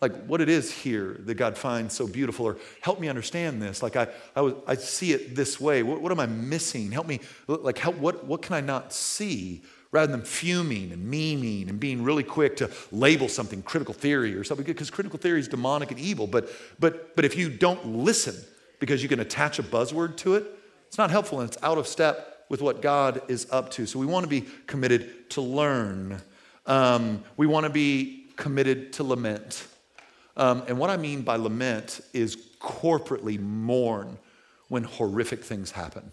[0.03, 3.83] like what it is here that God finds so beautiful, or help me understand this.
[3.83, 5.83] Like I, I, I see it this way.
[5.83, 6.91] What, what am I missing?
[6.91, 7.21] Help me.
[7.47, 9.63] Like how, what, what can I not see?
[9.93, 14.43] Rather than fuming and memeing and being really quick to label something critical theory or
[14.43, 16.27] something, because critical theory is demonic and evil.
[16.27, 16.51] But,
[16.81, 18.35] but, but if you don't listen
[18.81, 20.47] because you can attach a buzzword to it,
[20.89, 23.87] it's not helpful and it's out of step with what God is up to.
[23.87, 26.23] So we want to be committed to learn
[26.67, 29.67] um, we want to be committed to lament.
[30.37, 34.19] Um, and what I mean by lament is corporately mourn
[34.69, 36.13] when horrific things happen.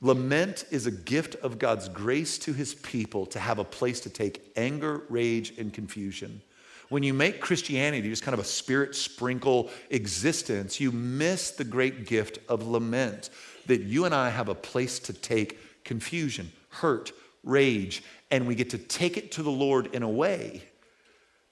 [0.00, 4.10] Lament is a gift of God's grace to his people to have a place to
[4.10, 6.40] take anger, rage, and confusion.
[6.88, 12.06] When you make Christianity just kind of a spirit sprinkle existence, you miss the great
[12.06, 13.28] gift of lament
[13.66, 17.12] that you and I have a place to take confusion, hurt,
[17.42, 20.62] rage, and we get to take it to the Lord in a way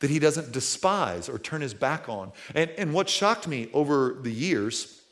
[0.01, 2.33] that He doesn't despise or turn His back on.
[2.55, 5.03] And, and what shocked me over the years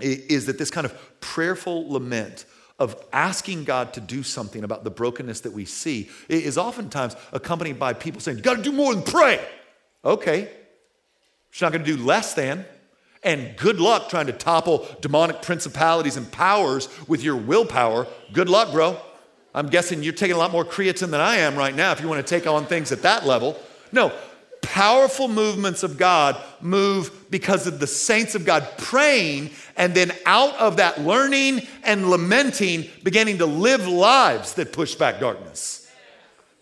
[0.00, 2.44] is that this kind of prayerful lament
[2.78, 7.78] of asking God to do something about the brokenness that we see is oftentimes accompanied
[7.78, 9.40] by people saying, You got to do more than pray.
[10.04, 10.50] Okay.
[11.50, 12.66] She's not to do less than.
[13.22, 18.06] And good luck trying to topple demonic principalities and powers with your willpower.
[18.32, 19.00] Good luck, bro.
[19.54, 22.08] I'm guessing you're taking a lot more creatine than I am right now if you
[22.08, 23.58] want to take on things at that level.
[23.92, 24.12] No,
[24.62, 30.54] powerful movements of God move because of the saints of God praying, and then out
[30.56, 35.75] of that learning and lamenting, beginning to live lives that push back darkness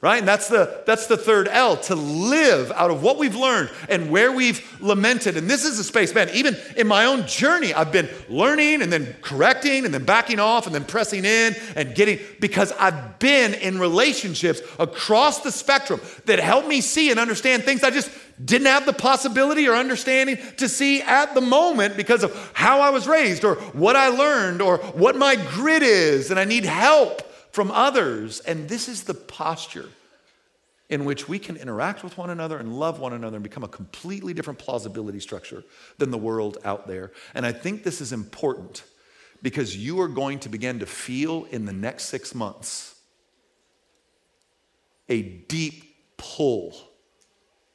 [0.05, 0.19] right?
[0.19, 4.11] And that's the, that's the third L, to live out of what we've learned and
[4.11, 5.39] where we've lamented.
[5.39, 8.93] And this is a space, man, even in my own journey, I've been learning and
[8.93, 13.55] then correcting and then backing off and then pressing in and getting, because I've been
[13.55, 18.11] in relationships across the spectrum that help me see and understand things I just
[18.45, 22.91] didn't have the possibility or understanding to see at the moment because of how I
[22.91, 27.23] was raised or what I learned or what my grid is, and I need help
[27.55, 28.41] from others.
[28.41, 29.89] And this is the posture
[30.89, 33.69] in which we can interact with one another and love one another and become a
[33.69, 35.63] completely different plausibility structure
[35.99, 37.13] than the world out there.
[37.33, 38.83] And I think this is important
[39.41, 42.97] because you are going to begin to feel in the next six months
[45.09, 46.75] a deep pull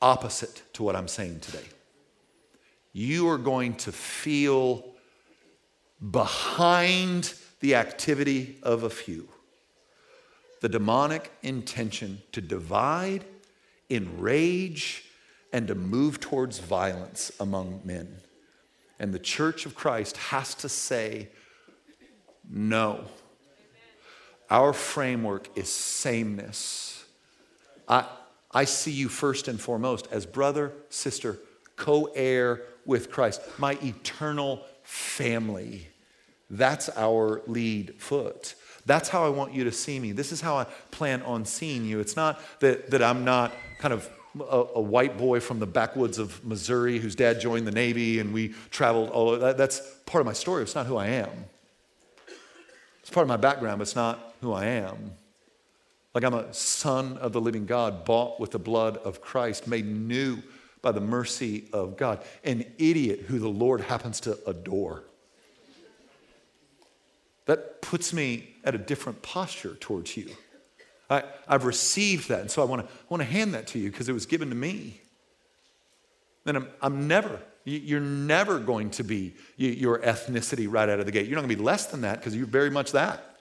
[0.01, 1.65] opposite to what I'm saying today.
[2.91, 4.83] You are going to feel
[6.11, 9.29] behind the activity of a few
[10.61, 13.25] the demonic intention to divide,
[13.89, 15.05] enrage,
[15.53, 18.17] and to move towards violence among men.
[18.99, 21.29] And the church of Christ has to say,
[22.49, 23.05] no.
[24.49, 27.05] Our framework is sameness.
[27.87, 28.05] I,
[28.51, 31.39] I see you first and foremost as brother, sister,
[31.75, 35.87] co heir with Christ, my eternal family.
[36.49, 38.55] That's our lead foot.
[38.85, 40.11] That's how I want you to see me.
[40.11, 41.99] This is how I plan on seeing you.
[41.99, 44.09] It's not that, that I'm not kind of
[44.39, 48.33] a, a, white boy from the backwoods of Missouri whose dad joined the Navy and
[48.33, 50.63] we traveled all that, That's part of my story.
[50.63, 51.45] It's not who I am.
[53.01, 55.11] It's part of my background, but it's not who I am.
[56.13, 59.85] Like I'm a son of the living God, bought with the blood of Christ, made
[59.85, 60.41] new
[60.81, 65.03] by the mercy of God, an idiot who the Lord happens to adore.
[67.49, 70.29] That puts me at a different posture towards you.
[71.09, 73.89] I, have received that, and so I want to want to hand that to you
[73.89, 75.01] because it was given to me.
[76.43, 81.11] Then I'm, I'm never, you're never going to be your ethnicity right out of the
[81.11, 81.25] gate.
[81.25, 83.39] You're not going to be less than that because you're very much that.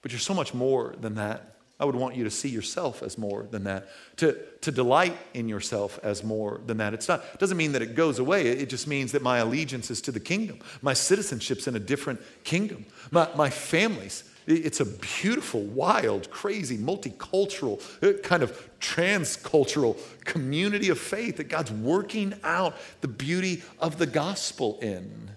[0.00, 1.56] But you're so much more than that.
[1.80, 5.48] I would want you to see yourself as more than that, to, to delight in
[5.48, 6.92] yourself as more than that.
[6.92, 8.48] It's not, it doesn't mean that it goes away.
[8.48, 10.58] It just means that my allegiance is to the kingdom.
[10.82, 12.84] My citizenship's in a different kingdom.
[13.10, 20.98] My, my family's, it's a beautiful, wild, crazy, multicultural, uh, kind of transcultural community of
[20.98, 25.30] faith that God's working out the beauty of the gospel in.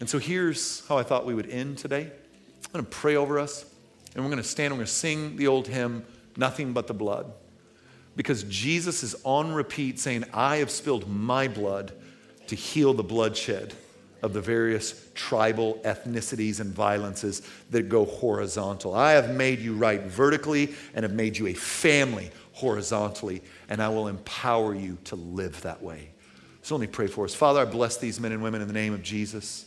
[0.00, 2.10] And so here's how I thought we would end today.
[2.64, 3.64] I'm going to pray over us
[4.16, 6.02] and we're going to stand, we're going to sing the old hymn,
[6.38, 7.30] Nothing But the Blood.
[8.16, 11.92] Because Jesus is on repeat saying, I have spilled my blood
[12.46, 13.74] to heal the bloodshed
[14.22, 18.94] of the various tribal ethnicities and violences that go horizontal.
[18.94, 23.90] I have made you right vertically and have made you a family horizontally, and I
[23.90, 26.08] will empower you to live that way.
[26.62, 27.34] So let me pray for us.
[27.34, 29.66] Father, I bless these men and women in the name of Jesus.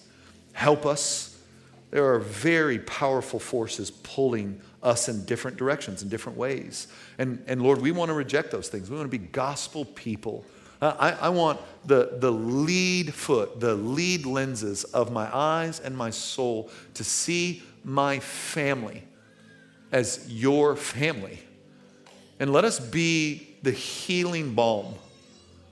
[0.53, 1.38] Help us
[1.91, 6.87] there are very powerful forces pulling us in different directions, in different ways.
[7.17, 8.89] And, and Lord, we want to reject those things.
[8.89, 10.45] We want to be gospel people.
[10.81, 16.09] I, I want the, the lead foot, the lead lenses of my eyes and my
[16.09, 19.03] soul to see my family
[19.91, 21.39] as your family.
[22.39, 24.93] And let us be the healing balm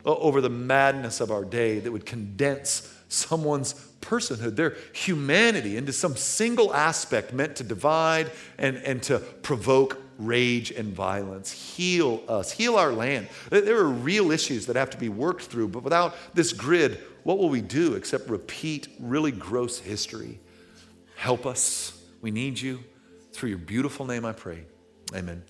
[0.04, 6.16] over the madness of our day that would condense someone's personhood, their humanity into some
[6.16, 11.52] single aspect meant to divide and, and to provoke rage and violence.
[11.52, 13.28] Heal us, heal our land.
[13.50, 17.38] There are real issues that have to be worked through, but without this grid, what
[17.38, 20.40] will we do except repeat really gross history?
[21.16, 22.02] Help us.
[22.22, 22.84] We need you.
[23.34, 24.64] Through your beautiful name, I pray.
[25.14, 25.44] Amen.